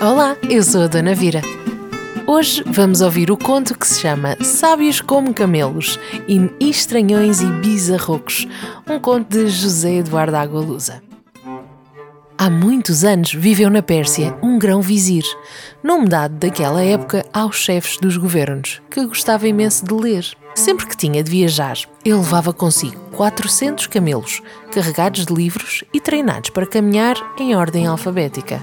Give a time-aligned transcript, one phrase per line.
[0.00, 1.40] Olá, eu sou a Dona Vira.
[2.26, 8.46] Hoje vamos ouvir o conto que se chama Sábios como Camelos, e Estranhões e Bizarrocos,
[8.86, 11.02] um conto de José Eduardo Agualusa.
[12.36, 15.24] Há muitos anos viveu na Pérsia um grão-vizir,
[15.82, 20.26] nome dado daquela época aos chefes dos governos, que gostava imenso de ler.
[20.54, 26.50] Sempre que tinha de viajar, ele levava consigo 400 camelos, carregados de livros e treinados
[26.50, 28.62] para caminhar em ordem alfabética.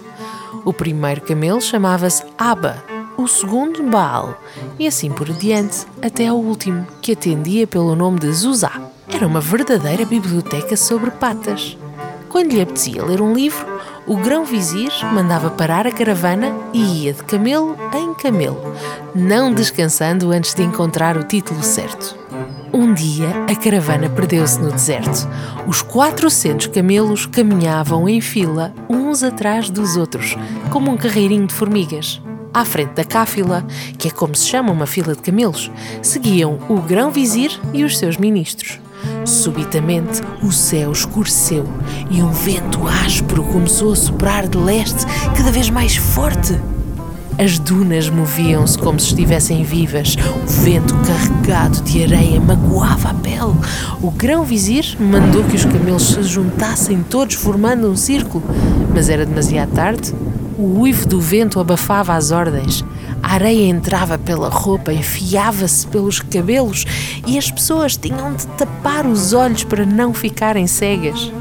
[0.66, 2.84] O primeiro camelo chamava-se Aba,
[3.18, 4.40] o segundo Baal,
[4.80, 8.82] e assim por diante, até ao último, que atendia pelo nome de Zuzá.
[9.08, 11.78] Era uma verdadeira biblioteca sobre patas.
[12.30, 13.66] Quando lhe apetecia ler um livro,
[14.08, 18.60] o grão-vizir mandava parar a caravana e ia de camelo em camelo,
[19.14, 22.18] não descansando antes de encontrar o título certo.
[22.94, 25.28] Um dia, a caravana perdeu-se no deserto.
[25.66, 30.36] Os 400 camelos caminhavam em fila, uns atrás dos outros,
[30.70, 32.22] como um carreirinho de formigas.
[32.54, 33.66] À frente da cáfila,
[33.98, 35.72] que é como se chama uma fila de camelos,
[36.04, 38.80] seguiam o grão-vizir e os seus ministros.
[39.26, 41.66] Subitamente, o céu escureceu
[42.12, 45.04] e um vento áspero começou a soprar de leste,
[45.36, 46.54] cada vez mais forte.
[47.38, 50.16] As dunas moviam-se como se estivessem vivas.
[50.16, 53.56] O vento carregado de areia magoava a pele.
[54.02, 58.44] O grão-vizir mandou que os camelos se juntassem todos formando um círculo,
[58.94, 60.14] mas era demasiado tarde.
[60.58, 62.86] O uivo do vento abafava as ordens.
[63.22, 66.86] A areia entrava pela roupa, enfiava-se pelos cabelos
[67.26, 71.32] e as pessoas tinham de tapar os olhos para não ficarem cegas.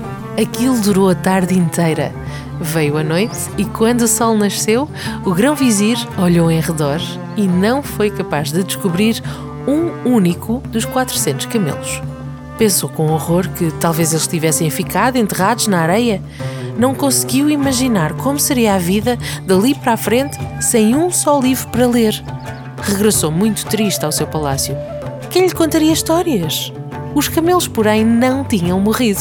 [0.40, 2.12] Aquilo durou a tarde inteira.
[2.60, 4.88] Veio a noite e, quando o sol nasceu,
[5.24, 7.00] o grão-vizir olhou em redor
[7.36, 9.22] e não foi capaz de descobrir
[9.66, 12.00] um único dos 400 camelos.
[12.56, 16.22] Pensou com horror que talvez eles tivessem ficado enterrados na areia.
[16.78, 21.68] Não conseguiu imaginar como seria a vida dali para a frente sem um só livro
[21.68, 22.22] para ler.
[22.80, 24.76] Regressou muito triste ao seu palácio.
[25.30, 26.72] Quem lhe contaria histórias?
[27.14, 29.20] Os camelos, porém, não tinham morrido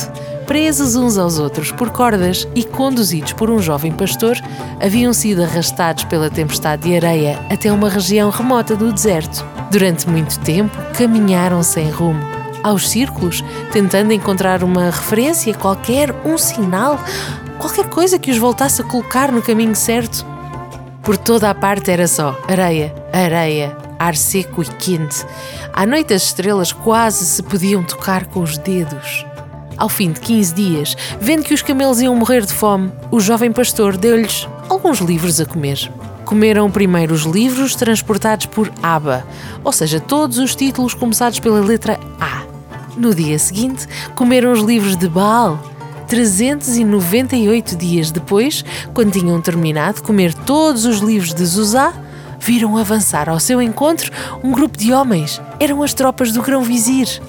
[0.52, 4.36] presos uns aos outros por cordas e conduzidos por um jovem pastor,
[4.82, 9.46] haviam sido arrastados pela tempestade de areia até uma região remota do deserto.
[9.72, 12.20] Durante muito tempo, caminharam sem rumo.
[12.62, 17.00] Aos círculos, tentando encontrar uma referência qualquer, um sinal,
[17.58, 20.26] qualquer coisa que os voltasse a colocar no caminho certo.
[21.02, 25.26] Por toda a parte era só areia, areia, ar seco e quente.
[25.72, 29.26] À noite as estrelas quase se podiam tocar com os dedos.
[29.78, 33.52] Ao fim de 15 dias, vendo que os camelos iam morrer de fome, o jovem
[33.52, 35.92] pastor deu-lhes alguns livros a comer.
[36.26, 39.26] Comeram primeiro os livros transportados por Aba,
[39.64, 42.44] ou seja, todos os títulos começados pela letra A.
[42.96, 45.60] No dia seguinte, comeram os livros de Baal.
[46.08, 51.94] 398 dias depois, quando tinham terminado de comer todos os livros de Zuzá,
[52.42, 54.12] viram avançar ao seu encontro
[54.44, 55.40] um grupo de homens.
[55.60, 57.22] Eram as tropas do grão-vizir.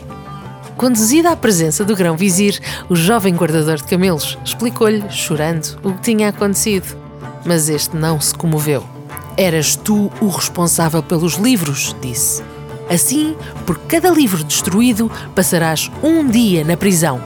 [0.77, 2.59] Conduzida à presença do grão-vizir,
[2.89, 6.97] o jovem guardador de camelos explicou-lhe, chorando, o que tinha acontecido.
[7.45, 8.83] Mas este não se comoveu.
[9.37, 12.43] Eras tu o responsável pelos livros, disse.
[12.91, 13.37] Assim,
[13.67, 17.23] por cada livro destruído, passarás um dia na prisão.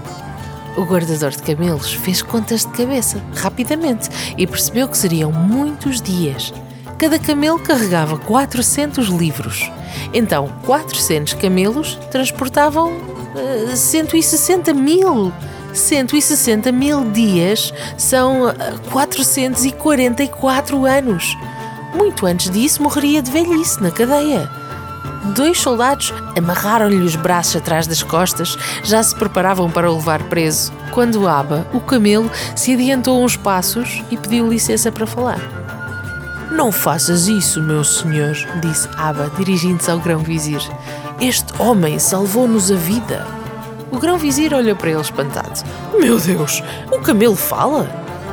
[0.77, 6.53] O guardador de camelos fez contas de cabeça, rapidamente, e percebeu que seriam muitos dias.
[6.99, 9.71] Cada camelo carregava 400 livros.
[10.15, 12.93] Então, 400 camelos transportavam
[13.75, 15.33] 160 mil.
[15.75, 18.55] 160 mil dias são
[18.91, 21.37] 444 anos.
[21.95, 24.51] Muito antes disso, morreria de velhice na cadeia.
[25.35, 30.73] Dois soldados amarraram-lhe os braços atrás das costas, já se preparavam para o levar preso,
[30.93, 35.66] quando Aba, o camelo, se adiantou uns passos e pediu licença para falar.
[36.57, 40.63] Não faças isso, meu senhor, disse Aba, dirigindo-se ao grão-vizir.
[41.21, 43.27] Este homem salvou-nos a vida.
[43.93, 45.61] O grão-vizir olhou para ele espantado.
[46.01, 47.87] Meu Deus, o camelo fala?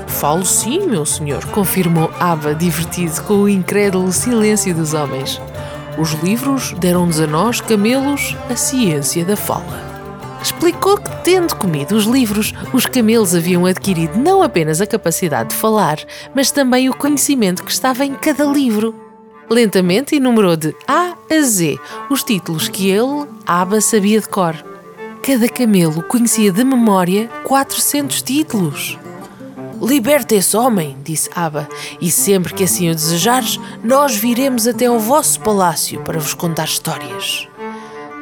[0.07, 5.41] Falo sim, meu senhor, confirmou Aba, divertido com o incrédulo silêncio dos homens.
[5.97, 9.92] Os livros deram-nos a nós, camelos, a ciência da fala.
[10.43, 15.55] Explicou que, tendo comido os livros, os camelos haviam adquirido não apenas a capacidade de
[15.55, 15.99] falar,
[16.35, 18.93] mas também o conhecimento que estava em cada livro.
[19.49, 21.79] Lentamente enumerou de A a Z
[22.09, 24.53] os títulos que ele, Aba, sabia de cor.
[25.22, 28.99] Cada camelo conhecia de memória 400 títulos.
[29.81, 31.69] Liberta esse homem, disse Aba,
[32.01, 36.66] e sempre que assim o desejares, nós viremos até ao vosso palácio para vos contar
[36.66, 37.47] histórias.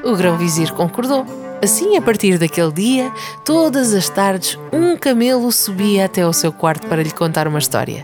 [0.03, 1.40] O grão-vizir concordou.
[1.63, 3.11] Assim, a partir daquele dia,
[3.45, 8.03] todas as tardes, um camelo subia até ao seu quarto para lhe contar uma história.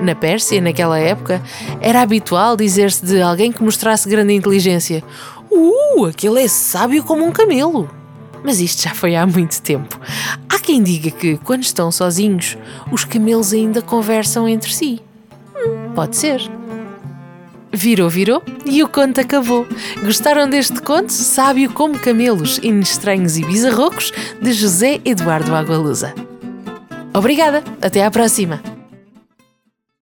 [0.00, 1.42] Na Pérsia, naquela época,
[1.80, 5.02] era habitual dizer-se de alguém que mostrasse grande inteligência:
[5.50, 7.90] Uh, aquele é sábio como um camelo.
[8.44, 10.00] Mas isto já foi há muito tempo.
[10.48, 12.56] Há quem diga que, quando estão sozinhos,
[12.90, 15.00] os camelos ainda conversam entre si.
[15.56, 16.40] Hum, pode ser.
[17.72, 19.66] Virou, virou e o conto acabou.
[20.04, 21.10] Gostaram deste conto?
[21.10, 26.14] Sábio como camelos, estranhos e bizarrocos, de José Eduardo Agualusa.
[27.14, 28.71] Obrigada, até à próxima!